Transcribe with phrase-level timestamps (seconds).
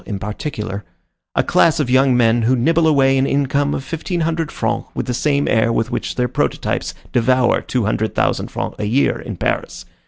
[0.07, 0.83] in particular,
[1.35, 5.05] a class of young men who nibble away an income of fifteen hundred francs with
[5.05, 9.37] the same air with which their prototypes devour two hundred thousand francs a year in
[9.37, 9.85] Paris.